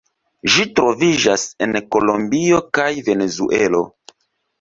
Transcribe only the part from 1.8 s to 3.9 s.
Kolombio kaj Venezuelo.